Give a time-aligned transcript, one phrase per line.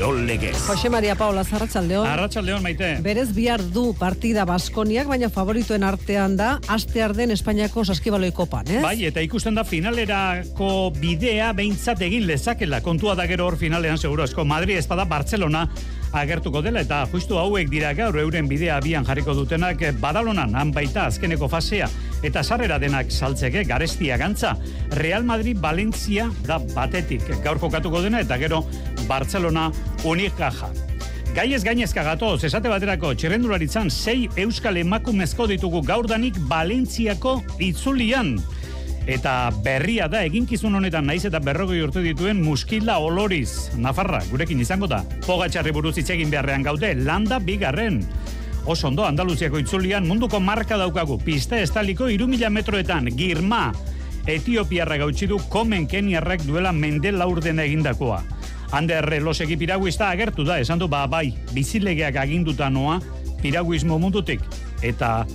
[0.00, 0.56] Kirol Legez.
[0.66, 2.06] Jose Maria Paula Zarratxaldeon.
[2.08, 2.86] Arratxaldeon, maite.
[3.04, 8.80] Berez bihar du partida Baskoniak, baina favorituen artean da, aste arden Espainiako saskibaloi kopan, ez?
[8.80, 12.80] Bai, eta ikusten da finalerako bidea behintzat egin lezakela.
[12.80, 15.66] Kontua da gero hor finalean seguro esko Madrid espada Barcelona
[16.12, 21.06] agertuko dela eta justu hauek dira gaur euren bidea abian jarriko dutenak Badalonan han baita
[21.06, 21.88] azkeneko fasea
[22.22, 24.56] eta sarrera denak saltzeke garestia gantza.
[24.98, 28.64] Real Madrid Valencia da batetik gaur kokatuko dena eta gero
[29.08, 29.70] Barcelona
[30.04, 30.70] Unicaja.
[31.30, 38.34] Gaiez gainezka gatoz, esate baterako txerrendularitzan sei euskal emakumezko ditugu gaurdanik Valentziako itzulian.
[39.10, 43.72] Eta berria da eginkizun honetan naiz eta berrogei urte dituen muskila oloriz.
[43.74, 45.00] Nafarra, gurekin izango da.
[45.26, 48.04] Pogatxarri buruz hitz beharrean gaude, landa bigarren.
[48.66, 51.18] Oso ondo, Andaluziako itzulian munduko marka daukagu.
[51.18, 53.72] Pista estaliko irumila metroetan, girma.
[54.26, 58.22] Etiopiarra gautxi du komen keniarrak duela mende laurdena egindakoa.
[58.70, 63.00] Ander losegi piraguista agertu da, esan du ba bai, bizilegeak aginduta noa,
[63.42, 64.40] piraguismo mundutik.
[64.82, 65.26] Eta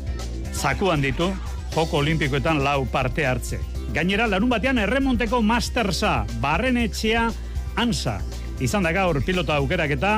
[0.53, 1.33] zakuan ditu,
[1.75, 3.59] joko olimpikoetan lau parte hartze.
[3.91, 7.27] Gainera, larun batean erremonteko mastersa, barren etxea,
[7.75, 8.21] ansa.
[8.63, 10.13] Izan da gaur pilota aukerak eta,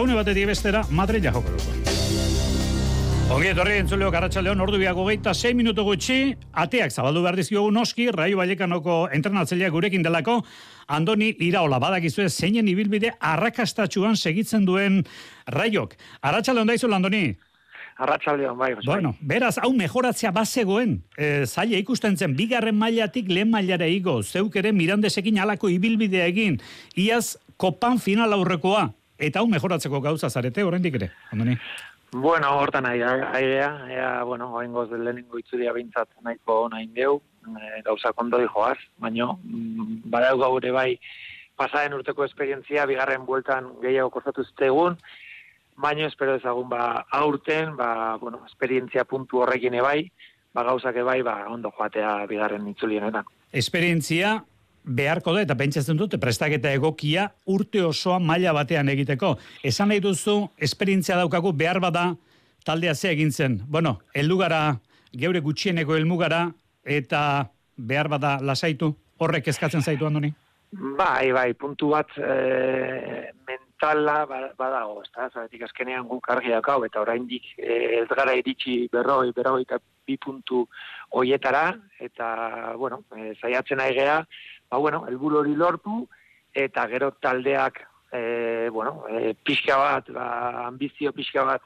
[0.00, 1.96] une batetik bestera, Madrid joko dugu.
[3.28, 8.08] Ongi etorri entzuleo Karratxaldeon ordu biago geita 6 minutu gutxi, ateak zabaldu behar dizkiogu noski,
[8.14, 10.44] Raio Vallekanoko entrenatzailea gurekin delako,
[10.86, 15.02] Andoni Iraola, badakizue zeinen ibilbide arrakastatxuan segitzen duen
[15.46, 15.96] Raiok.
[16.22, 17.36] Arratxaldeon daizu, Andoni?
[17.96, 18.86] Arratxaldeon, bai, Jose.
[18.86, 24.58] Bueno, beraz, hau mejoratzea bazegoen, e, zaila ikusten zen, bigarren mailatik lehen mailara igo, zeuk
[24.60, 26.58] ere mirandesekin alako ibilbidea egin,
[27.00, 31.56] iaz kopan final aurrekoa, eta hau mejoratzeko gauza zarete, oraindik ere, Andoni?
[32.12, 38.12] Bueno, hortan nahi, aidea, ea, bueno, oengoz lehenengo itzudia bintzat nahiko nahi deu, e, gauza
[38.12, 40.98] kondo joaz, baino, mm, badau gaur bai,
[41.56, 45.00] pasaren urteko esperientzia, bigarren bueltan gehiago kostatu zitegun,
[45.76, 50.10] baino espero ezagun ba aurten, ba, bueno, esperientzia puntu horrekin ebai,
[50.54, 53.24] ba gauzak ebai, ba ondo joatea bigarren itzulienetan.
[53.52, 54.38] Esperientzia
[54.86, 59.34] beharko da, eta pentsatzen dute, prestaketa egokia urte osoa maila batean egiteko.
[59.66, 62.12] Esan nahi duzu, esperientzia daukagu behar bada
[62.64, 63.60] taldea ze egintzen.
[63.66, 64.78] Bueno, eldugara,
[65.12, 66.50] geure gutxieneko elmugara,
[66.84, 70.32] eta behar bada lasaitu, horrek eskatzen zaitu handoni?
[70.72, 73.30] Bai, bai, puntu bat e,
[73.76, 78.34] mentala ba, badago, ez da, zaretik azkenean guk argi dakau, eta oraindik e, ez gara
[78.34, 80.66] iritsi berroi, berroi eta bi puntu
[81.10, 86.06] hoietara, eta, bueno, e, zaiatzen nahi ba, bueno, elburu hori lortu,
[86.54, 91.62] eta gero taldeak, e, bueno, e, pixka bat, ba, ambizio pixka bat,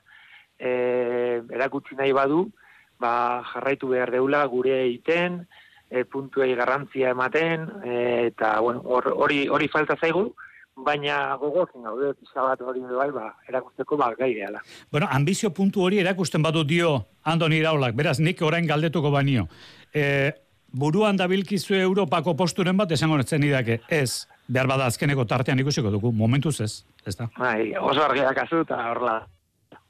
[0.59, 2.51] e, erakutsi nahi badu,
[2.99, 5.47] ba, jarraitu behar deula gure egiten,
[5.91, 10.35] e, puntuei garrantzia ematen, e, eta, bueno, hori, hori falta zaigu,
[10.77, 14.63] baina gogokin gaude pixka bat hori bai, ba, erakusteko ba, gai gehala.
[14.93, 19.47] Bueno, ambizio puntu hori erakusten badu dio Andoni Iraulak, beraz, nik orain galdetuko banio.
[19.95, 20.33] E,
[20.73, 26.13] buruan dabilkizu Europako posturen bat esango netzen idake, ez, behar bada azkeneko tartean ikusiko dugu,
[26.13, 26.73] momentuz ez,
[27.07, 27.29] ez da?
[27.39, 29.21] Bai, oso argiak azu, eta horla,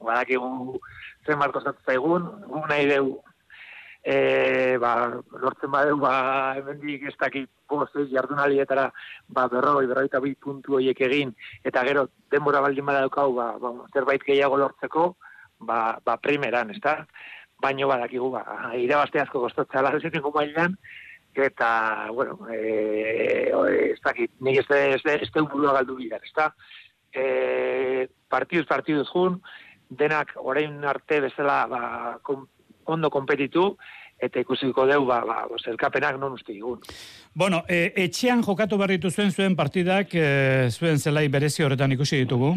[0.00, 0.80] badakigu
[1.26, 3.18] zen marko zaigun, gu nahi deu,
[4.04, 4.92] e, ba,
[5.42, 6.14] lortzen badeu, ba,
[6.58, 8.90] hemendik ez dakit, postez, jardunalietara,
[9.28, 11.34] ba, berroi, berroi eta bi puntu horiek egin,
[11.64, 15.12] eta gero, denbora baldin badaukau, ba, ba, zerbait gehiago lortzeko,
[15.60, 17.04] ba, ba primeran, ez da?
[17.60, 20.76] baino badakigu ba irabazte asko kostatzen ala esaten mailan
[21.34, 23.52] eta bueno eh
[23.92, 26.54] ez dakit ni ez ez ez burua galdu bidar ezta
[27.12, 29.40] eh partiduz partiduz jun
[29.90, 31.80] denak orain arte bezala ba
[32.86, 33.76] ondo kompetitu
[34.20, 36.80] eta ikusiko deu ba ba elkapenak non uste digun
[37.32, 42.56] Bueno, e, etxean jokatu berritu zuen zuen partidak e, zuen zelai berezi horretan ikusi ditugu.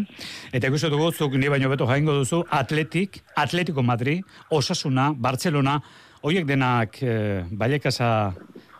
[0.51, 5.79] Eta ikusi dugu zuk ni baino beto jaingo duzu Atletik, Atletico Madrid, Osasuna, Barcelona,
[6.23, 8.33] hoiek denak e, bailekasa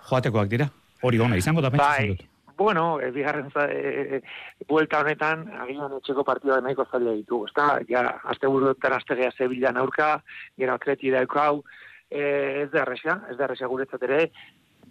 [0.09, 0.71] joatekoak dira.
[1.03, 2.32] Hori ona izango da pentsatzen bai.
[2.55, 4.21] Bueno, e, bigarren za, e,
[4.67, 7.79] buelta honetan, agian etxeko partida nahiko zaila ditugu, ezta?
[7.89, 10.21] Ja, azte buruetan aztegea Sevilla aurka,
[10.57, 11.63] gero atleti daukau,
[12.09, 12.21] e,
[12.63, 14.27] ez da erresa, ez da erresa guretzat ere,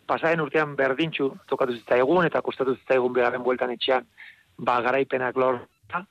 [0.06, 4.06] pasaren urtean berdintxu tokatu egun eta kostatu egun beharren bueltan etxean
[4.58, 6.06] ba garaipenak lorta.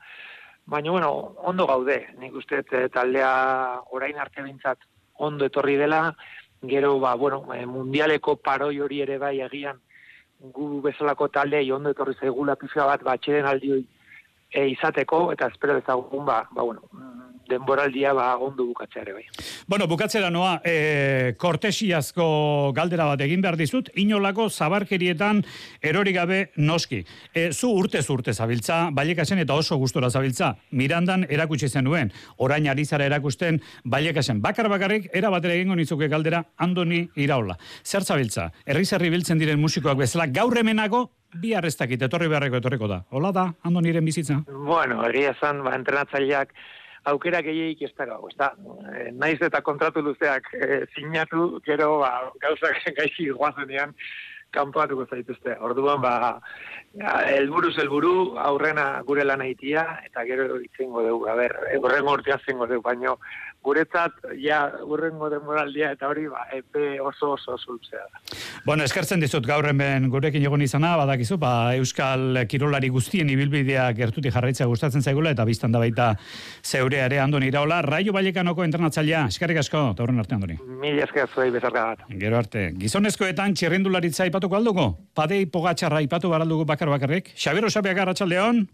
[0.66, 1.12] Baina, bueno,
[1.52, 2.64] ondo gaude, nik uste
[2.94, 4.80] taldea orain arte bintzat
[5.18, 6.16] ondo etorri dela,
[6.62, 9.82] gero, ba, bueno, mundialeko paroi hori ere bai egian
[10.42, 13.84] gu bezalako taldei ondo etorri zaigula pizka bat, ba, txeden aldi
[14.52, 16.82] e, izateko, eta espero ezagun, ba, ba, bueno,
[17.52, 19.26] denboraldia ba ondo bukatzea ere bai.
[19.68, 25.44] Bueno, bukatzera noa, e, kortesiazko galdera bat egin behar dizut, inolako zabarkerietan
[25.92, 27.04] erori gabe noski.
[27.34, 32.86] E, zu urte urte zabiltza, bailekasen eta oso gustora zabiltza, mirandan erakutsi zenuen, orain ari
[32.86, 34.42] zara erakusten bailekasen.
[34.42, 37.58] Bakar bakarrik, era batera egingo nizuke galdera, Andoni Iraola.
[37.84, 43.02] Zer zabiltza, herri biltzen diren musikoak bezala, gaur hemenago, bi arrestakit, etorri beharreko etorriko da.
[43.12, 44.42] Hola da, Andoniren bizitza?
[44.48, 46.54] Bueno, egia zan, ba, entrenatzaileak
[47.12, 48.52] aukera gehiagik ez dago, ez da,
[48.94, 52.12] e, naiz eta kontratu luzeak e, sinatu, gero ba,
[52.44, 53.96] gauzak gaizki guazenean,
[54.52, 55.56] kanpoatuko zaituzte.
[55.64, 56.14] Orduan, ba,
[57.32, 62.68] elburuz elburu, aurrena gure lan aitia, eta gero itzengo dugu, a ber, horrengo urtean zengo
[62.68, 63.18] dugu, baino,
[63.64, 68.22] guretzat, ja, urrengo demoraldia, eta hori, ba, epe oso oso zultzea da.
[68.66, 74.34] Bueno, eskertzen dizut gaur hemen gurekin egon izana, badakizu, ba, Euskal Kirolari guztien ibilbidea gertuti
[74.34, 76.12] jarraitzea gustatzen zaigula, eta biztan da baita
[76.64, 80.58] zeure ere andoni iraola, Raio Balekanoko entrenatzailea, eskerrik asko, eta horren arte andoni.
[80.82, 82.08] Mil esker zuei bezarka.
[82.10, 84.92] Gero arte, gizonezkoetan txirrindularitza ipatuko alduko?
[85.14, 87.36] Padei pogatxarra ipatu baraldugu bakar bakarrik?
[87.38, 88.66] Xabero Xabiak arratsaldeon.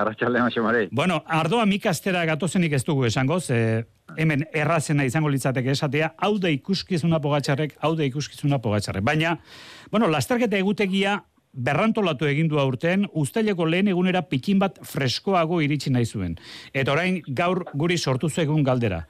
[0.00, 0.88] Arratxaldeon, Xamarei.
[0.90, 3.84] Bueno, ardoa mikastera gatozenik ez dugu esango, ze
[4.16, 9.04] hemen errazena izango litzateke esatea, hau da ikuskizuna pogatxarrek, hau da ikuskizuna pogatxarrek.
[9.04, 9.36] Baina,
[9.92, 11.18] bueno, lasterketa egutegia
[11.52, 16.38] berrantolatu egin du aurten, usteleko lehen egunera pikin bat freskoago iritsi nahi zuen.
[16.72, 19.04] Eta orain gaur guri sortu egun galdera.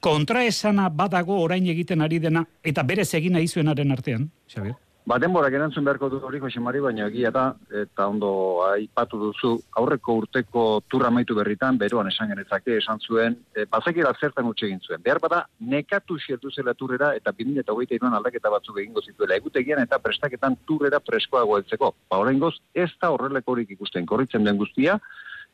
[0.00, 4.74] Kontraesana badago orain egiten ari dena, eta berez egin nahi zuenaren artean, Xabier?
[5.02, 7.48] Ba, denborak erantzun beharko du hori, Jose Mari, baina egia da,
[7.80, 8.28] eta ondo
[8.68, 9.50] aipatu duzu,
[9.80, 14.78] aurreko urteko turra maitu berritan, beroan esan genetzake, esan zuen, e, bazekera zertan utxe egin
[14.86, 15.02] zuen.
[15.02, 15.40] Behar bada,
[15.74, 19.40] nekatu xertu zela turrera, eta 2008 iruan aldaketa batzuk egingo zituela.
[19.42, 21.90] Egutegian eta prestaketan turrera preskoago eltzeko.
[22.06, 25.00] Ba, horrein goz, ez da horreleko horik ikusten, korritzen den guztia,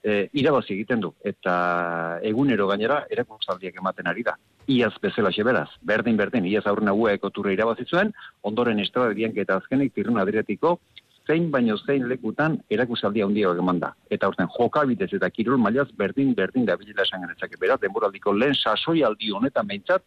[0.03, 1.13] e, irabazi egiten du.
[1.25, 4.37] Eta egunero gainera, erakuntzaldiak ematen ari da
[4.69, 5.69] iaz bezala xeberaz.
[5.83, 8.13] Berdin, berdin, iaz aurren aguaeko turre irabazitzuen,
[8.43, 10.79] ondoren estrada eta azkenik tirun adriatiko,
[11.27, 13.93] zein baino zein lekutan erakusaldia handia eman da.
[14.11, 17.61] Eta urten jokabitez eta kirol mailaz berdin, berdin da bilela esan genetzake.
[17.61, 20.05] Beraz, denboraldiko lehen sasoi aldi honetan behintzat,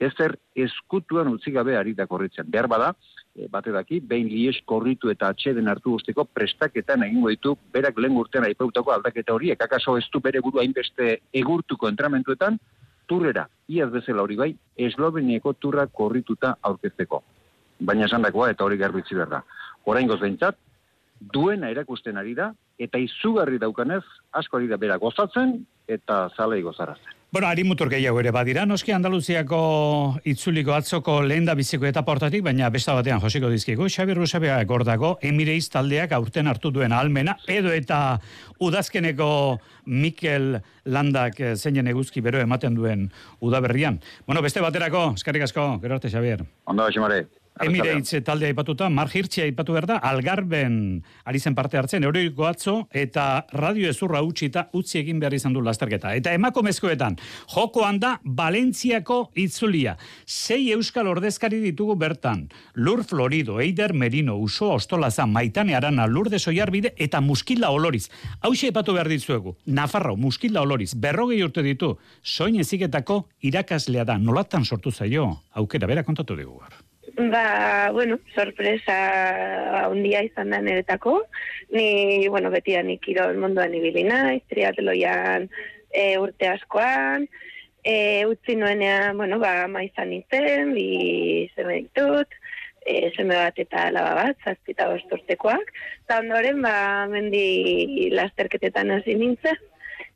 [0.00, 2.48] ezer eskutuan utzi gabe ari da korritzen.
[2.50, 2.92] Behar bada,
[3.34, 8.16] e, bate daki, behin lies korritu eta atxeden hartu guzteko prestaketan egingo ditu, berak lehen
[8.18, 12.58] urtean aipautako aldaketa horiek, akaso ez du bere buru hainbeste egurtuko entramentuetan,
[13.08, 14.50] turrera, iaz bezala hori bai,
[14.88, 17.22] eslovenieko turra korrituta aurkezteko.
[17.80, 19.42] Baina esan dakoa, eta hori garbitzi behar da.
[19.84, 20.58] Horain behintzat,
[21.32, 24.02] duena erakusten ari da, eta izugarri daukanez,
[24.32, 27.21] asko ari da bera gozatzen, eta zalei gozarazten.
[27.32, 29.58] Bueno, ari mutur gehiago ere badira, noski Andaluziako
[30.28, 35.14] itzuliko atzoko lehen da biziko eta portatik, baina besta batean josiko dizkigu, Xabi Rusabea gordago,
[35.24, 38.20] emireiz taldeak aurten hartu duen almena, edo eta
[38.60, 39.32] udazkeneko
[39.86, 43.08] Mikel Landak eh, zeinen eguzki bero ematen duen
[43.40, 44.02] udaberrian.
[44.26, 46.44] Bueno, beste baterako, eskarrik asko, gero arte, Xabier.
[46.68, 47.24] Ondo, Xamare.
[47.60, 52.74] Emirates taldea aipatuta, Mar Hirtxea aipatu behar da, Algarben ari zen parte hartzen, euroiko atzo,
[52.90, 56.14] eta radio ezurra utzi eta utzi egin behar izan du lasterketa.
[56.16, 57.18] Eta emakomezkoetan,
[57.54, 59.96] jokoan da Valentziako itzulia.
[60.26, 66.38] Sei euskal ordezkari ditugu bertan, Lur Florido, Eider Merino, Uso Ostolaza, Maitane Arana, Lur de
[66.38, 68.08] Soiarbide, eta Muskila Oloriz.
[68.40, 74.64] Hau aipatu behar ditzuegu, Nafarro, Muskila Oloriz, berrogei urte ditu, soin eziketako irakaslea da, nolatan
[74.64, 76.62] sortu zaio, aukera, bera kontatu dugu
[77.30, 81.20] Ba, bueno, sorpresa handia izan da niretako.
[81.70, 85.46] Ni, bueno, beti da nik irol munduan ibili naiz, triatloian
[85.92, 87.28] e, urte askoan,
[87.84, 92.34] e, utzi nuenean, bueno, ba, maizan nintzen, bi zeme ditut,
[92.82, 95.70] e, zeme bat eta laba bat, zazpita bosturtekoak,
[96.02, 99.60] eta ondoren, ba, mendi lasterketetan hasi nintzen,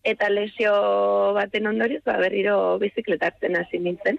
[0.02, 0.72] eta lesio
[1.38, 4.18] baten ondoriz, ba, berriro bizikletatzen hasi nintzen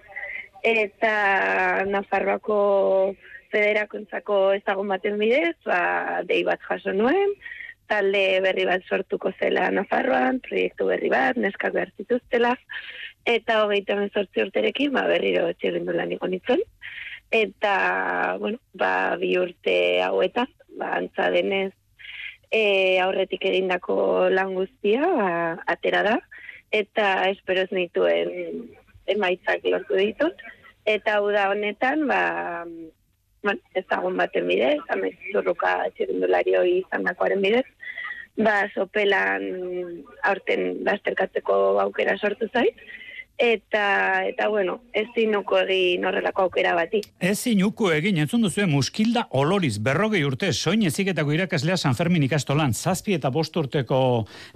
[0.64, 3.14] eta Nafarroako
[3.52, 7.34] federakuntzako ezagun baten bidez, ba, dei bat jaso nuen,
[7.88, 12.54] talde berri bat sortuko zela Nafarroan, proiektu berri bat, neskak behar zituztela,
[13.24, 16.64] eta hogeita mezortzi urterekin, ba, berriro txirrindu lan nitzen.
[17.30, 20.48] Eta, bueno, ba, bi urte hauetan,
[20.80, 21.72] ba, antza denez,
[22.50, 25.30] e, aurretik egindako lan guztia, ba,
[25.66, 26.18] atera da,
[26.72, 28.68] eta espero ez nituen
[29.14, 30.46] emaitzak lortu ditut.
[30.88, 32.20] Eta hau da honetan, ba,
[33.44, 37.66] bueno, ez dagoen baten bidez, amez zurruka txirindulari hori izan dakoaren bidez,
[38.38, 39.44] ba, sopelan
[40.30, 42.80] aurten lasterkatzeko aukera sortu zait,
[43.38, 47.00] eta, eta bueno, ez zinuko egin horrelako aukera bati.
[47.20, 52.74] Ez zinuko egin, entzun duzu, muskilda oloriz, berrogei urte, soin eziketako irakaslea San Fermin ikastolan,
[52.74, 54.00] zazpi eta bost urteko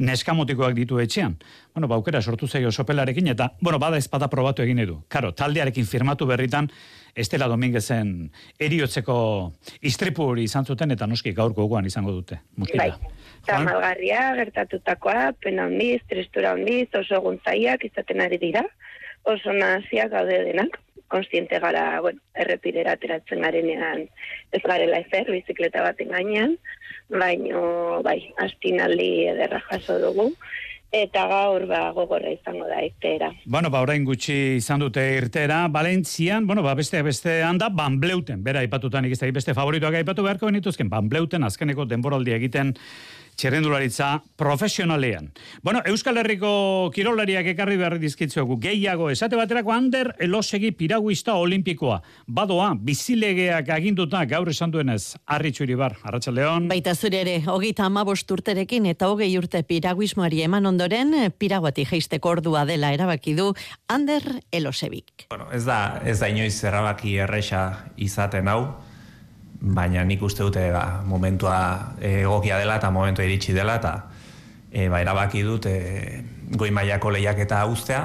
[0.02, 1.38] neskamotikoak ditu etxean.
[1.72, 4.98] Bueno, baukera sortu zaio sopelarekin, eta, bueno, bada ezpada probatu egin edu.
[5.08, 6.68] Karo, taldearekin firmatu berritan,
[7.14, 9.16] Estela Dominguezen eriotzeko
[9.84, 12.40] istripu hori izan zuten, eta noski gaurko gogoan izango dute.
[12.56, 12.96] Muskilda.
[12.96, 13.12] Bai.
[13.42, 18.62] Eta malgarria, gertatutakoa, pena hondiz, tristura hondiz, oso guntzaiak izaten ari dira,
[19.28, 20.78] oso naziak gaude denak,
[21.12, 24.06] konstiente gara, bueno, errepidera ateratzen garenean
[24.56, 26.56] ez garela ezer, bizikleta baten gainean,
[27.12, 30.30] baino, bai, astinaldi ederra jaso dugu,
[30.92, 33.30] eta gaur ba gogorra izango da irtera.
[33.46, 38.60] Bueno, ba orain gutxi izan dute irtera, Valentzian, bueno, ba beste beste handa Banbleuten, bera
[38.60, 42.74] aipatutan ikizte beste favoritoak aipatu beharko benituzken Banbleuten azkeneko denboraldi egiten
[43.42, 45.32] txerrendularitza profesionalean.
[45.62, 51.98] Bueno, Euskal Herriko kirolariak ekarri behar dizkitzuegu, gehiago, esate baterako Ander elosegi piraguista olimpikoa.
[52.28, 56.68] Badoa, bizilegeak aginduta gaur esan duenez, arritxuri bar, arratsaldeon.
[56.70, 62.62] Baita zure ere, hogeita amabost urterekin eta hogei urte piraguismoari eman ondoren, piraguati geisteko ordua
[62.68, 63.50] dela erabaki du
[63.90, 64.22] Ander
[64.52, 65.26] elosebik.
[65.34, 67.64] Bueno, ez da, ez da inoiz erabaki erresa
[67.98, 68.62] izaten hau,
[69.62, 73.94] baina nik uste dute ba, momentua egokia dela eta momentua iritsi dela eta
[74.72, 75.76] e, ba, erabaki dut e,
[76.58, 78.02] goi mailako lehiaketa ustea.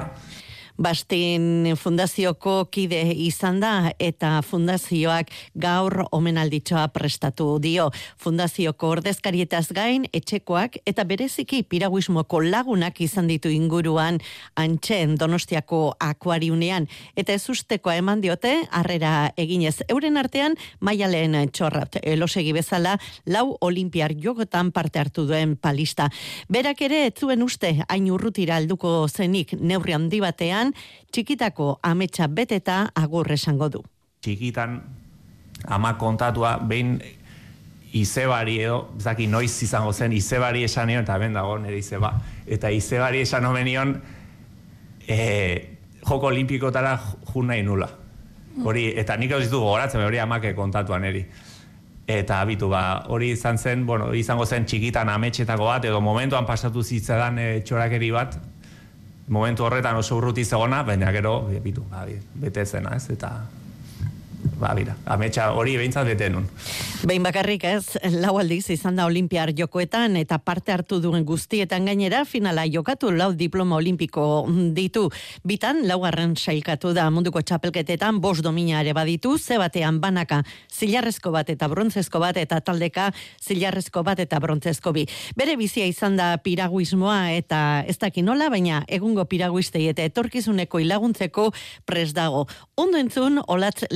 [0.78, 7.88] Bastin fundazioko kide izan da eta fundazioak gaur omenalditzoa prestatu dio.
[8.22, 14.20] Fundazioko ordezkarietaz gain etxekoak eta bereziki piraguismoko lagunak izan ditu inguruan
[14.54, 16.86] antxen donostiako akuariunean.
[17.18, 22.94] Eta ez ustekoa eman diote, harrera eginez euren artean, maialen txorrat elosegi bezala,
[23.26, 26.06] lau olimpiar jogotan parte hartu duen palista.
[26.46, 30.67] Berak ere, etzuen uste, hain urrutira alduko zenik neurri handi batean,
[31.12, 33.82] txikitako ametsa beteta agur esango du.
[34.24, 34.80] Txikitan
[35.66, 36.98] ama kontatua behin
[37.92, 42.12] izebari edo, zaki noiz izango zen, izebari esan nion, eta ben dago nire izeba,
[42.46, 43.94] eta izebari esan omenion
[45.08, 45.18] e,
[46.04, 46.98] joko olimpikotara
[47.32, 47.88] jun nahi nula.
[48.64, 51.22] Hori, eta nik hau ditu gogoratzen, hori amake kontatuan eri.
[52.08, 56.82] Eta abitu ba, hori izan zen, bueno, izango zen txikitan ametxetako bat, edo momentuan pasatu
[56.82, 58.38] zitzadan e, txorakeri bat,
[59.28, 63.32] momentu horretan oso urruti zegona, baina gero, bitu, ba, bete zena, ez, eta
[64.58, 66.48] ba, bira, ametsa hori behintzat bete nun.
[67.06, 72.24] Behin bakarrik ez, lau aldiz izan da olimpiar jokoetan eta parte hartu duen guztietan gainera
[72.26, 75.06] finala jokatu lau diploma olimpiko ditu.
[75.46, 80.42] Bitan, laugarren sailkatu da munduko txapelketetan bos domina ere baditu, ze batean banaka
[80.74, 85.06] zilarrezko bat eta brontzezko bat eta taldeka zilarrezko bat eta brontzezko bi.
[85.38, 91.50] Bere bizia izan da piraguismoa eta ez daki nola, baina egungo piraguistei eta etorkizuneko ilaguntzeko
[91.86, 92.46] pres dago.
[92.76, 93.86] Ondo entzun, olatz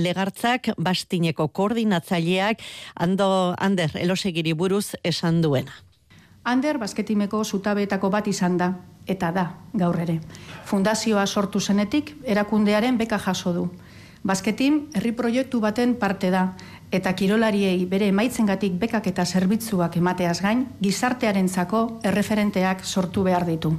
[0.53, 2.61] legartzak bastineko koordinatzaileak
[2.95, 5.73] ando Ander elosegiri buruz esan duena.
[6.45, 8.75] Ander basketimeko zutabeetako bat izan da,
[9.07, 10.21] eta da, gaur ere.
[10.65, 13.71] Fundazioa sortu zenetik, erakundearen beka jaso du.
[14.25, 16.57] Basketim herri proiektu baten parte da,
[16.91, 23.77] eta kirolariei bere emaitzengatik bekak eta zerbitzuak emateaz gain, gizartearentzako erreferenteak sortu behar ditu.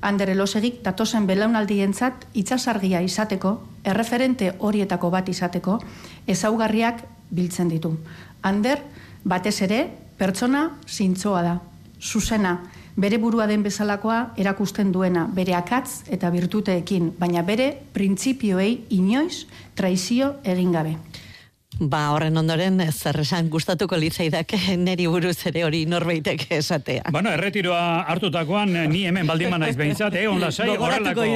[0.00, 5.78] Ander elosegik datozen belaunaldientzat itxasargia izateko, erreferente horietako bat izateko,
[6.26, 7.96] ezaugarriak biltzen ditu.
[8.42, 8.82] Ander,
[9.24, 9.84] batez ere,
[10.18, 11.56] pertsona zintzoa da,
[12.00, 12.58] zuzena,
[12.98, 19.46] bere burua den bezalakoa erakusten duena, bere akatz eta virtuteekin, baina bere printzipioei inoiz
[19.78, 20.96] traizio egin gabe.
[21.78, 24.50] Ba, horren ondoren, zer esan gustatuko litzaidak
[24.82, 27.12] neri buruz ere hori norbeitek esatea.
[27.14, 31.28] Bueno, erretiroa hartutakoan, ni hemen baldin naiz behintzat, eh, on lasai, horrelako,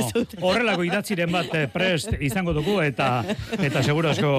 [0.42, 3.22] horrelako idatziren bat eh, prest izango dugu, eta
[3.61, 4.34] eta seguro asko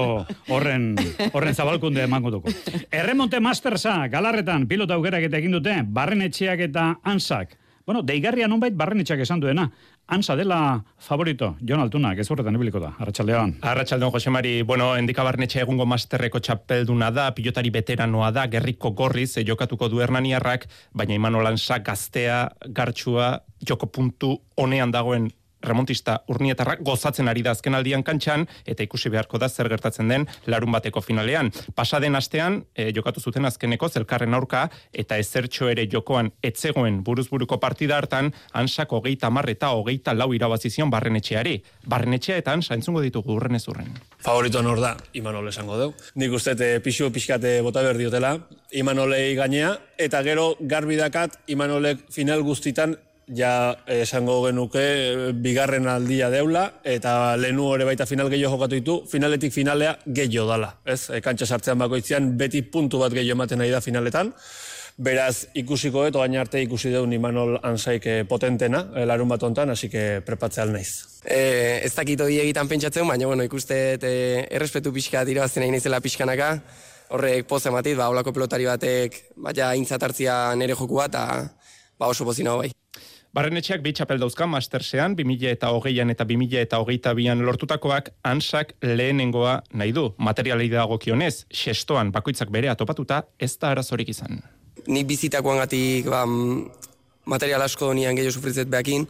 [0.52, 0.92] horren,
[1.32, 2.52] horren zabalkunde emango dugu.
[2.92, 7.56] Erremonte Mastersa, galarretan, pilota aukerak eta egin dute, barren etxeak eta ansak.
[7.84, 9.66] Bueno, deigarria nonbait barren etxeak esan duena.
[10.06, 13.54] Ansa dela favorito, Jon Altuna, gezurretan ibiliko da, Arratxaldeon.
[13.64, 19.46] Arratxaldeon, Jose Mari, bueno, endikabarnetxe egungo masterreko txapelduna da, pilotari veteranoa da, gerriko gorriz, e,
[19.48, 25.30] jokatuko du hernaniarrak, baina imanolan gaztea, gartxua, joko puntu honean dagoen
[25.64, 30.26] remontista urnietarrak gozatzen ari da azken aldian kantxan, eta ikusi beharko da zer gertatzen den
[30.46, 31.50] larun bateko finalean.
[31.74, 37.98] Pasaden astean, e, jokatu zuten azkeneko zelkarren aurka, eta ezertxo ere jokoan etzegoen buruzburuko partida
[37.98, 41.56] hartan, ansako hogeita mar eta hogeita lau irabazizion barrenetxeari.
[41.86, 43.90] Barrenetxea eta ansa entzungo ditugu urren ez urren.
[44.24, 45.90] Favorito nor da, Imanol esango deu.
[46.20, 46.54] Nik uste
[46.84, 48.36] pixu pixkate bota behar diotela,
[48.72, 52.96] Imanolei gainea, eta gero garbidakat Imanolek final guztitan
[53.28, 58.98] ja esango genuke eh, bigarren aldia deula, eta lehenu ere baita final gehiago jokatu ditu,
[59.10, 60.74] finaletik finalea gehiago dala.
[60.84, 61.08] Ez?
[61.10, 64.32] E, kantxa sartzean bakoitzean beti puntu bat gehiago ematen nahi da finaletan.
[64.96, 69.72] Beraz, ikusiko eto gaina arte ikusi deun Imanol Ansaik eh, potentena, eh, larun bat ontan,
[69.74, 71.20] hasi que prepatzea naiz.
[71.24, 74.14] E, ez dakit hori egitan pentsatzen, baina bueno, ikuste e,
[74.54, 76.52] errespetu pixka irabazten egin izela pixkanaka,
[77.10, 82.54] horrek poz ematit, ba, olako pelotari batek, baina intzatartzia nere joku bat, ba, oso pozina
[82.54, 82.70] bai.
[83.34, 88.76] Barrenetxeak bi txapel dauzka mastersean, 2000 eta hogeian eta 2000 eta hogeita bian lortutakoak ansak
[88.78, 90.04] lehenengoa nahi du.
[90.22, 94.38] Materialei dago kionez, xestoan bakoitzak bere atopatuta ez da arazorik izan.
[94.86, 96.20] Ni bizitakoan gatik ba,
[97.26, 99.08] material asko nian gehiago sufritzet behakin,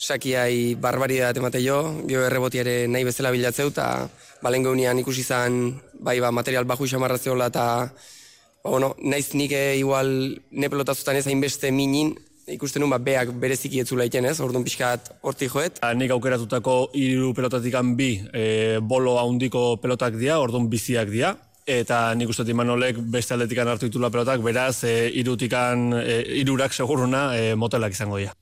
[0.00, 4.08] sakiai barbaridat emate jo, gio errebotiare nahi bezala bilatzeu, eta
[4.42, 5.60] balen geunian ikusi izan
[6.00, 7.68] bai ba, material baju xamarraziola, eta
[8.64, 10.10] ba, bueno, naiz nik eh, igual
[10.50, 12.16] ne pelotazutan ez hainbeste minin,
[12.54, 14.38] ikusten nun, ba, beak bereziki etzula iten, ez?
[14.40, 15.80] Orduan pixkat horti joet.
[15.96, 21.36] Nik aukeratutako hiru pelotatik bi e, bolo haundiko pelotak dira, orduan biziak dira.
[21.66, 27.36] Eta nik uste Imanolek beste aldetikan hartu ditula pelotak, beraz, e, irutikan, e, irurak seguruna
[27.36, 28.34] e, motelak izango dira.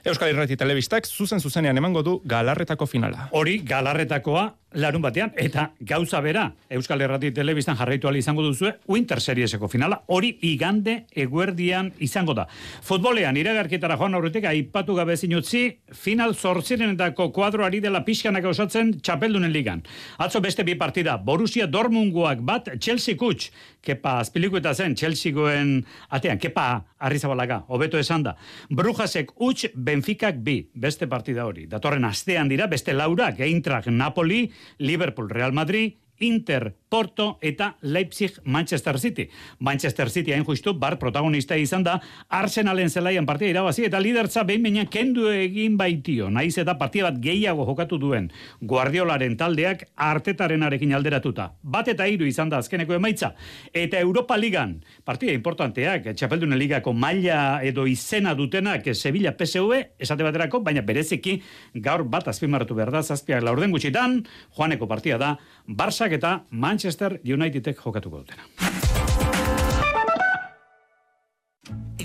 [0.00, 3.26] Euskal Irrati Telebistak zuzen zuzenean emango du galarretako finala.
[3.36, 9.68] Hori, galarretakoa larun batean, eta gauza bera, Euskal Herrati Telebistan jarraitu izango duzue, Winter Serieseko
[9.68, 12.46] finala, hori igande eguerdian izango da.
[12.82, 19.82] Futbolean, iragarketara joan aurretik, aipatu gabe zinutzi, final zortzirenetako kuadroari dela pixkanak osatzen txapeldunen ligan.
[20.18, 23.50] Atzo beste bi partida, Borussia Dormunguak bat, Chelsea Kuts,
[23.82, 28.36] kepa azpilikueta zen, Chelsea-goen atean, kepa arrizabalaga, hobeto esan da.
[28.70, 31.66] Brujasek Uts, Benficak bi, beste partida hori.
[31.66, 38.98] Datorren astean dira, beste laura, Geintrak Napoli, Liverpool Real Madrid Inter, Porto eta Leipzig Manchester
[38.98, 39.28] City.
[39.58, 44.62] Manchester City hain justu bar protagonista izan da Arsenalen zelaian partia irabazi eta lidertza behin
[44.66, 46.28] baina kendu egin baitio.
[46.30, 51.52] Naiz eta partia bat gehiago jokatu duen Guardiolaren taldeak artetaren arekin alderatuta.
[51.62, 53.32] Bat eta hiru izan da azkeneko emaitza.
[53.72, 60.60] Eta Europa Ligan, partia importanteak, Txapeldunen Ligako maila edo izena dutenak Sevilla PSV, esate baterako,
[60.60, 61.38] baina bereziki
[61.74, 64.20] gaur bat azpimarratu behar da, zazpiak laurden gutxitan,
[64.58, 65.36] joaneko partia da,
[65.70, 68.46] Barça eta Manchester Unitedek jokatuko dutena.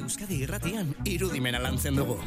[0.05, 2.19] Euskadi irratian irudimena lantzen dugu.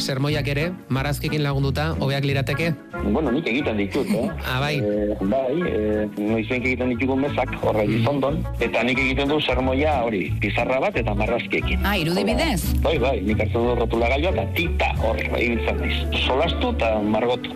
[0.00, 2.70] Sermoiak ere, marazkikin lagunduta, hobeak lirateke?
[3.04, 4.24] Bueno, nik egiten ditut, eh?
[4.50, 4.78] Ah, bai.
[4.80, 8.00] Eh, bai, eh, noizenk egiten ditugu mezak, horra mm.
[8.00, 11.84] izondon, eta nik egiten du sermoia hori, pizarra bat eta marrazkiekin.
[11.84, 12.62] Ah, irudibidez?
[12.84, 16.22] Bai, bai, nik hartzen du rotula gaioa eta tita hor, ibiltzen diz.
[16.24, 17.52] Solastu eta margotu.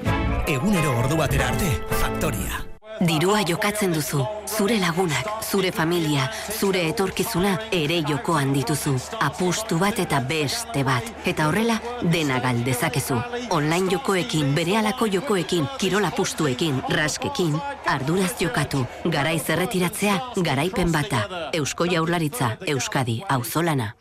[0.50, 2.69] Egunero ordu batera arte, Faktoria.
[3.00, 8.92] Dirua jokatzen duzu, zure lagunak, zure familia, zure etorkizuna ere jokoan dituzu.
[9.24, 11.08] Apustu bat eta beste bat.
[11.24, 11.78] Eta horrela,
[12.12, 13.16] dena galdezakezu.
[13.56, 17.56] Online jokoekin, bere alako jokoekin, kirola pustuekin, raskekin,
[17.88, 18.84] arduraz jokatu.
[19.08, 21.24] Garai zerretiratzea, garaipen bata.
[21.56, 23.94] Eusko jaurlaritza, Euskadi, auzolana.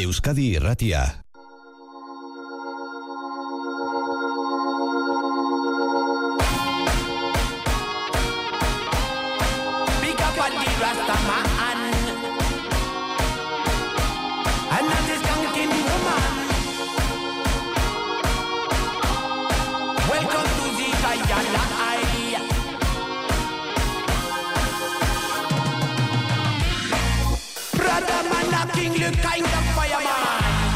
[0.00, 1.04] Euskadi irratia.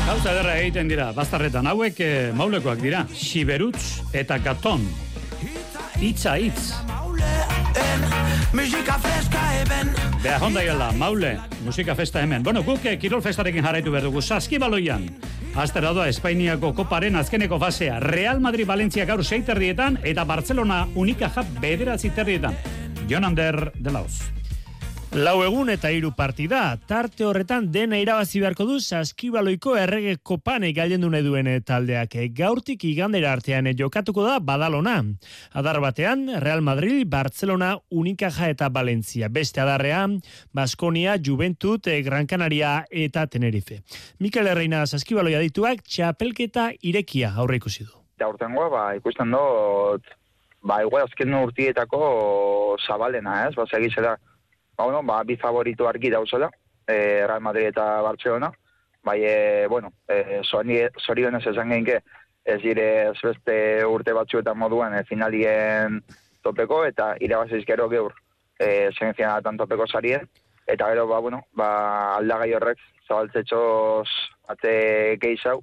[0.05, 4.85] Gauza ederra egiten dira, bastarretan hauek e, maulekoak dira, Siberutz eta Gaton.
[6.03, 6.75] Itza hitz.
[8.55, 9.91] Musika freska eben.
[10.23, 12.43] Beha honda gela, maule, musika festa hemen.
[12.43, 15.09] Bueno, guk eh, kirol festarekin jarraitu behar dugu, saskibaloian.
[15.55, 17.99] Aztera doa Espainiako koparen azkeneko fasea.
[18.01, 22.57] Real Madrid Valencia gaur seiterrietan eta Barcelona Unicaja bederatzi terrietan.
[23.09, 24.23] Jonander de Laos.
[25.15, 31.05] Lau egun eta hiru partida, tarte horretan dena irabazi beharko du saskibaloiko errege kopane galden
[31.07, 32.17] dune duen taldeak.
[32.35, 34.97] Gaurtik igandera artean jokatuko da Badalona.
[35.55, 39.29] Adar batean, Real Madrid, Barcelona, Unicaja eta Valencia.
[39.31, 40.19] Beste adarrean,
[40.53, 43.85] Baskonia, Juventud, Gran Canaria eta Tenerife.
[44.19, 47.95] Mikel Herreina saskibaloia dituak txapelketa irekia aurre ikusi du.
[48.19, 50.15] Eta urtengoa, ba, ikusten dut,
[50.67, 53.55] ba, igual azken urtietako zabalena, ez?
[53.55, 54.19] Ba, segizera,
[54.77, 56.51] ba, bueno, ba, bi favorito argi dauzela,
[56.87, 58.53] e, Real Madrid eta Barcelona,
[59.03, 62.03] bai, e, bueno, e, zorion ez esan geinke,
[62.45, 63.57] ez dire ez beste
[63.87, 66.03] urte batzu eta moduan e, finalien
[66.43, 68.13] topeko, eta irabaziz gero geur
[68.59, 70.29] e, zenzian topeko sarien,
[70.67, 74.09] eta gero, ba, bueno, ba, aldagai horrek, zabaltzetxoz
[74.49, 75.63] ate geizau,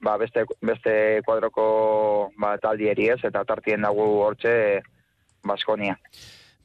[0.00, 4.82] ba, beste, beste kuadroko ba, taldieri ez, eta tartien dago hortxe
[5.44, 5.96] Baskonia.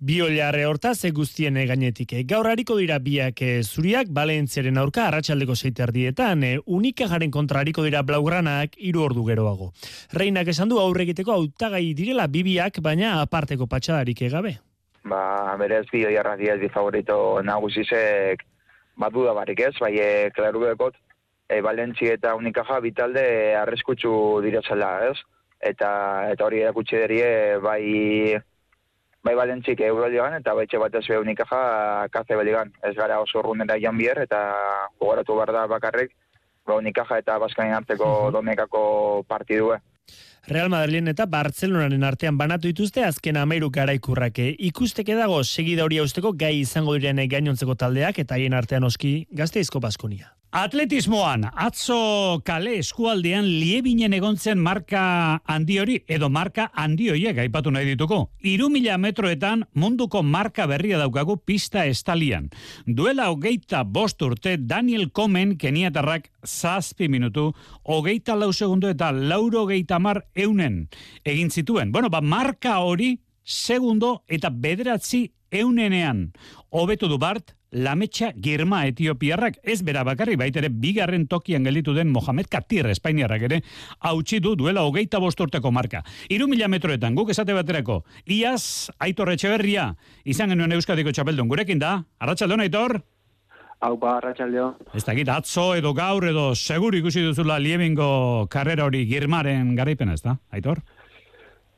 [0.03, 2.11] Bi oliarre hortaz, e guztien e, gainetik.
[2.11, 7.63] E, gaur hariko dira biak e, zuriak, Balentziaren aurka, arratsaldeko seiterdietan, e, unika jaren kontra
[7.63, 9.71] dira blaugranak, hiru ordu geroago.
[10.11, 14.57] Reinak esan du aurre egiteko hautagai direla bibiak, baina aparteko patxadarik egabe.
[15.05, 18.43] Ba, berez bi oiarra diez bi favorito nagusisek
[18.97, 20.67] bat duda barik ez, bai, e, klaru
[21.47, 25.17] e, Balentzi eta Unikaja bitalde arriskutsu direzela, ez?
[25.61, 28.43] Eta, eta hori erakutsi derie, bai,
[29.23, 32.73] bai Balentzik Euroligan eta baitxe batez be Unikaja kaze beligan.
[32.83, 34.43] Ez gara oso urrunera joan bier, eta
[34.99, 36.11] gogoratu behar da bakarrik,
[36.67, 38.83] ba Unikaja eta Baskanin arteko domekako
[39.27, 39.79] partidue.
[40.47, 44.49] Real Madrid eta Bartzelonaren artean banatu dituzte azken amairu garaikurrake.
[44.59, 49.79] Ikusteke dago segida hori usteko gai izango diren gainontzeko taldeak eta haien artean oski gazteizko
[49.79, 50.33] Baskonia.
[50.53, 51.95] Atletismoan, atzo
[52.45, 55.01] kale eskualdean liebinen egontzen marka
[55.49, 58.19] handi hori, edo marka handi horiek aipatu nahi dituko.
[58.45, 62.51] Iru mila metroetan munduko marka berria daukagu pista estalian.
[62.85, 67.49] Duela hogeita bost urte Daniel Komen keniatarrak zazpi minutu,
[67.89, 70.83] hogeita lau segundo eta lauro hogeita mar eunen
[71.25, 71.91] egin zituen.
[71.91, 76.31] Bueno, ba, marka hori segundo eta bederatzi eunenean.
[76.69, 82.45] Hobetu du bart, Lametxa Girma Etiopiarrak ez bera bakarri baitere bigarren tokian gelditu den Mohamed
[82.51, 83.61] Katir Espainiarrak ere
[83.99, 86.03] hautsi du duela hogeita bosturteko marka.
[86.29, 92.03] Iru mila metroetan guk esate baterako Iaz Aitor Etxeberria izan genuen Euskadiko txapeldun gurekin da
[92.19, 93.01] Arratxaldon Aitor
[93.83, 94.69] Hau ba, Arratxaldeo.
[94.95, 100.21] Ez dakit, atzo edo gaur edo seguru ikusi duzula liebingo karrera hori girmaren garaipena ez
[100.23, 100.79] da, Aitor?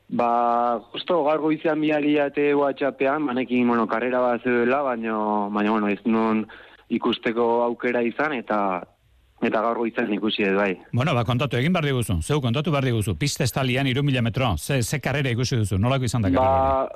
[0.08, 5.16] Ba, justo gaur goizean bialiate WhatsAppean, manekin, bueno, karrera bat zeudela, baina,
[5.50, 6.46] baina, bueno, ez nun
[6.94, 8.60] ikusteko aukera izan, eta
[9.46, 10.76] eta gaur goizean ikusi edo bai.
[10.94, 14.54] Bueno, ba, kontatu egin behar diguzu, zeu kontatu behar diguzu, pista estalian iru mila metro,
[14.58, 16.88] ze, ze karrera ikusi duzu, nolako izan da Ba,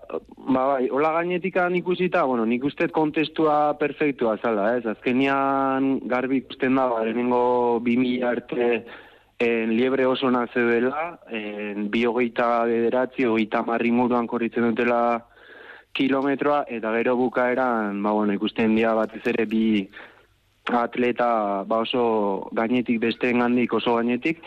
[0.48, 4.86] ba, bai, hola gainetikan ikusita, bueno, nik uste kontestua perfektua zala, ez?
[4.86, 8.86] Azkenian garbi ikusten da, ba, lehenengo bi mila arte
[9.40, 15.26] en liebre oso naze dela, en bi hogeita bederatzi, hogeita marri muruan korritzen dutela
[15.96, 19.88] kilometroa, eta gero bukaeran, ba, bueno, ikusten dira batez ere bi
[20.70, 24.44] atleta ba oso gainetik besteen gandik oso gainetik,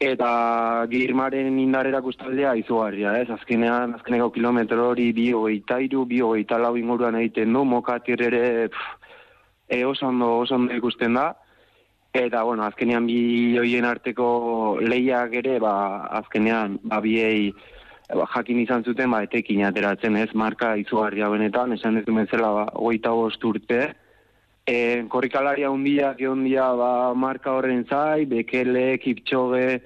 [0.00, 3.28] eta girmaren indarera kustaldea izugarria, ez?
[3.30, 8.42] Azkenean, azkeneko kilometro hori bi hogeita iru, bi hogeita lau inguruan egiten du, mokatir ere
[8.72, 9.14] pff,
[9.68, 11.34] e, oso ondo, oso ondo ikusten da,
[12.12, 17.52] Eta, bueno, azkenean bi hoien arteko lehiak ere, ba, azkenean, ba, biei
[18.10, 22.50] ba, jakin izan zuten, ba, etekin ateratzen, ez, marka izugarria benetan, esan ez duen zela,
[22.56, 23.92] ba, goita bost urte.
[24.66, 29.80] E, korrikalaria hundia, hundia, ba, marka horren zai, bekele, kiptxoge,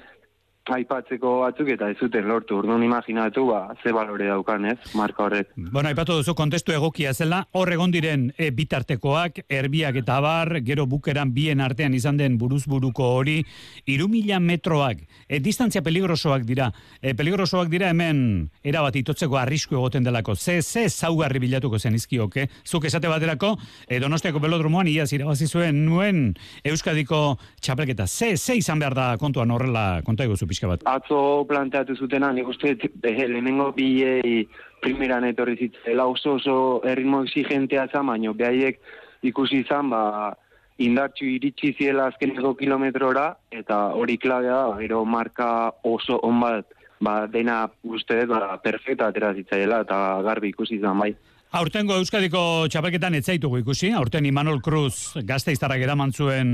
[0.73, 2.57] aipatzeko batzuk eta ez zuten lortu.
[2.59, 4.79] Orduan imaginatu ba ze balore daukan, ez?
[4.95, 5.51] Marka horrek.
[5.57, 10.87] Bueno, aipatu duzu kontestu egokia zela, hor egon diren e, bitartekoak, erbiak eta bar, gero
[10.87, 13.43] bukeran bien artean izan den buruzburuko hori,
[13.87, 16.71] iru mila metroak, e, distantzia peligrosoak dira.
[17.01, 20.35] E, peligrosoak dira hemen erabat itotzeko arrisku egoten delako.
[20.35, 22.49] Ze, ze zaugarri bilatuko zen izkioke.
[22.65, 23.55] Zuk esate baterako,
[23.87, 26.25] e, donostiako belodromoan iaz irabazi zuen nuen
[26.65, 28.07] Euskadiko txapelketa.
[28.07, 30.87] Ze, ze izan behar da kontuan horrela konta eguzu pixka bat.
[30.87, 34.47] Atzo planteatu zutena, nik uste eh, lehenengo bilei
[34.85, 38.81] primeran etorri zitzela oso oso erritmo exigentea zan, baino behaiek
[39.23, 40.35] ikusi izan, ba,
[40.79, 46.67] indartxu iritsi ziela azkeneko kilometrora, eta hori klabea gero marka oso on bat,
[47.01, 51.15] ba, dena uste, ba, perfecta atera zitzaiela, eta garbi ikusi izan, bai.
[51.55, 56.49] Aurtengo Euskadiko txapelketan etzaitugu ikusi, aurten Imanol Cruz gazteiztarrak eraman zuen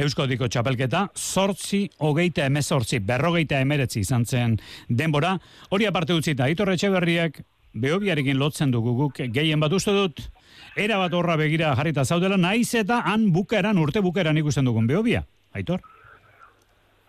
[0.00, 4.54] Euskadiko txapelketa, sortzi, hogeita emezortzi, berrogeita emeretzi izan zen
[4.88, 5.34] denbora,
[5.68, 7.42] hori aparte utzita, Aitor Etxeberriak
[7.76, 9.20] behobiarekin lotzen dugu guk.
[9.36, 10.24] Gehien bat uste dut,
[10.72, 15.26] era bat horra begira jarrita zaudela, naiz eta han bukeran, urte bukeran ikusten dugun behobia,
[15.52, 15.84] Aitor?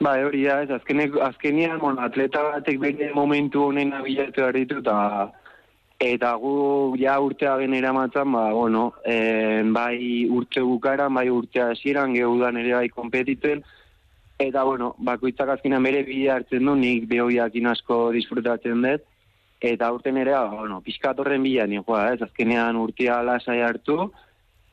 [0.03, 0.69] Ba, hori da, ez,
[1.31, 5.31] azkenean, atleta batek bere momentu honen abilatu ditu, eta
[5.99, 12.13] Eta gu ja urtea genera matzan, ba, bueno, e, bai urte bukaran, bai urtea hasieran
[12.13, 13.63] geudan ere bai kompetituen.
[14.37, 19.01] Eta, bueno, bakoitzak azkenean bere bide hartzen du, nik behoiak asko disfrutatzen dut.
[19.59, 24.11] Eta urten ere, ba, bueno, pixkatorren bila joa, ez, azkenean urtea lasai hartu,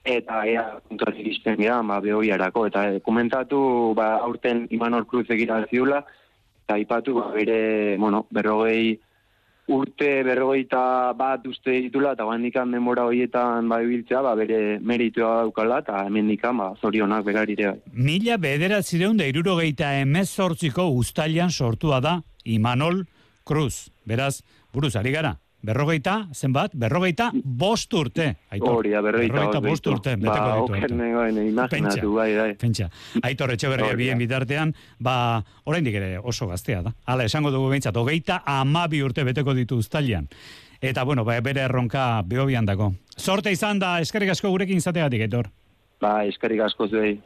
[0.04, 2.66] eta ea puntuan iristen gara, ba, behoiarako.
[2.66, 6.04] Eta e, komentatu, ba, aurten Imanol Cruz egira ziula,
[6.66, 9.00] eta ipatu, ba, bere, bueno, berrogei,
[9.68, 15.80] urte berrogeita bat uste ditula, eta handikan denbora horietan bai biltzea, ba, bere meritua daukala,
[15.80, 17.66] eta hemen ba, zorionak berarire.
[17.70, 17.80] bai.
[17.92, 23.06] Mila bederatzireun da irurogeita emezortziko ustalian sortua da Imanol
[23.46, 23.90] Cruz.
[24.04, 28.34] Beraz, buruz, ari gara, berrogeita, zenbat, berrogeita bost urte.
[28.52, 28.76] Aitor.
[28.78, 30.64] Hori da, berrogeita bost urte, beteko Ba, ditu.
[30.64, 30.96] oker Aitor.
[30.98, 32.50] nengoen, imaginatu, bai, bai.
[32.60, 32.90] Pentsa.
[33.22, 33.96] Aitor Etxeberria da.
[33.96, 35.16] bien bitartean, ba,
[35.64, 36.94] oraindik ere oso gaztea da.
[37.06, 40.28] Hala, esango dugu behintzat, hogeita amabi urte beteko ditu ustalian.
[40.84, 42.92] Eta, bueno, ba, bere erronka behobian dago.
[43.16, 45.48] Sorte izan da, eskerrik asko gurekin izategatik, Aitor.
[46.00, 47.20] Ba, eskerrik asko zuei.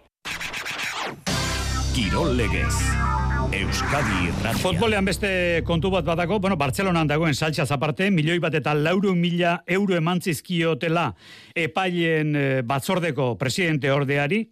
[1.95, 2.98] Kirol legez.
[3.59, 4.61] Euskadi Irratia.
[4.63, 5.29] Futbolean beste
[5.67, 11.09] kontu bat badago, bueno, Bartzelonan dagoen saltxaz aparte, milioi bat eta lauro mila euro emantzizkiotela
[11.59, 14.45] epailen eh, batzordeko presidente ordeari,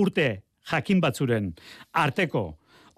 [0.00, 0.28] urte
[0.70, 1.50] jakin batzuren
[1.92, 2.46] arteko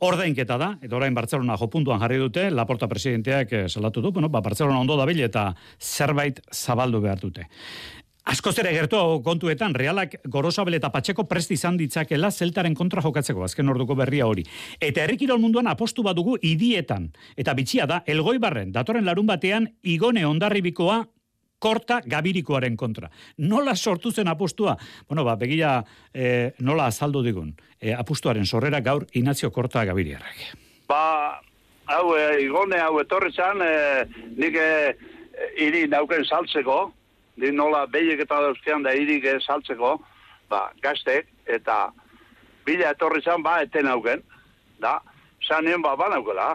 [0.06, 4.44] ordainketa da, eta orain Bartzelona jopuntuan jarri dute, Laporta presidenteak eh, salatu du, bueno, ba,
[4.44, 5.48] Bartzelona ondo dabil eta
[5.80, 7.48] zerbait zabaldu behar dute.
[8.26, 13.68] Askoz ere gertu kontuetan, realak gorosabel eta patxeko prest izan ditzakela zeltaren kontra jokatzeko, azken
[13.70, 14.42] orduko berria hori.
[14.82, 17.12] Eta herrikirol munduan apostu badugu idietan.
[17.38, 21.04] Eta bitxia da, elgoi barren, datorren larun batean, igone ondarribikoa
[21.62, 23.12] korta gabirikoaren kontra.
[23.38, 24.76] Nola sortu zen apostua?
[25.08, 25.78] Bueno, ba, begia
[26.12, 27.54] eh, nola azaldu digun.
[27.80, 30.42] Eh, apustuaren sorrera gaur Inazio Korta Gabiriarrak.
[30.88, 31.40] Ba,
[31.86, 34.68] hau, e, igone hau etorri zan, e, nik e,
[35.62, 36.92] hiri nauken saltzeko,
[37.36, 39.96] nik nola behiek eta dauzkean da hirik e, saltzeko,
[40.50, 41.90] ba, gaztek, eta
[42.66, 44.22] bila etorri zan, ba, eten nauken,
[44.82, 44.98] da,
[45.46, 46.54] zan nien, ba, ba naukela,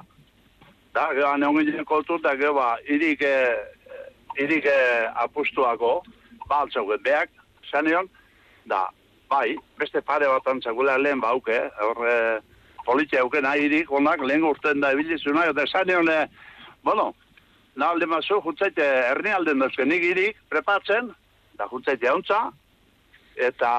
[0.95, 3.55] da, gero, jen koltu, da, gero, ba, hirik, e,
[4.39, 4.79] hirik e,
[5.25, 6.01] apustuako,
[6.47, 7.29] ba, altzauken, beak,
[7.71, 7.87] zan
[8.65, 8.87] da,
[9.29, 12.39] bai, beste pare bat antzakula lehen bauke, hor, e,
[12.85, 16.09] politia auken ahirik, onak, lehen urten da ebilizunak, eta esan nion,
[16.83, 17.11] bueno,
[17.75, 21.11] na alde mazu, jutzaite, erni alden dauzke nik irik, prepatzen,
[21.59, 22.41] da jutzaite hauntza,
[23.35, 23.71] eta,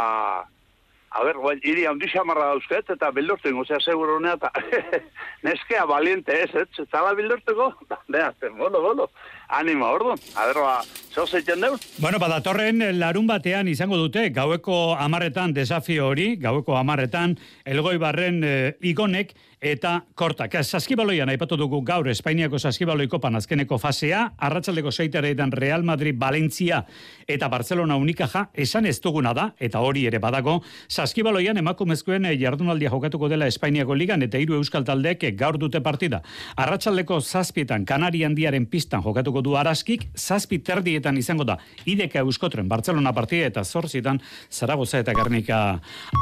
[1.12, 4.50] a ber, guai, iri handi xamarra dauzket, eta bildurten guzea seguro eta
[5.46, 7.72] neskea valiente ez, ez, eta la bildurteko,
[8.08, 9.10] beha, bueno, bueno,
[9.52, 10.80] anima, orduan, a ber, ba,
[11.12, 11.76] zeu zeiten deu?
[12.00, 17.36] Bueno, badatorren larun batean izango dute, gaueko amarretan desafio hori, gaueko amarretan,
[17.68, 20.56] elgoi barren eh, igonek eta kortak.
[20.66, 26.82] Saskibaloian aipatu dugu gaur Espainiako saskibaloi kopan azkeneko fasea, arratsaldeko seitareetan Real Madrid, Valencia
[27.30, 32.90] eta Barcelona unikaja, esan ez duguna da, eta hori ere badago, saskibaloian emakumezkoen eh, jardunaldia
[32.90, 36.22] jokatuko dela Espainiako ligan eta hiru euskal taldeek eh, gaur dute partida.
[36.56, 43.12] Arratsaldeko zazpietan Kanari handiaren pistan jokatuko du araskik, zazpi terdietan izango da ideka euskotren Barcelona
[43.12, 45.58] partida eta zorzietan Zaragoza eta Gernika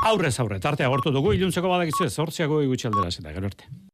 [0.06, 0.60] aurrez aurre.
[0.60, 3.89] Tartea gortu dugu, iluntzeko badakizu zortziago igutxaldera zeta, gero arte.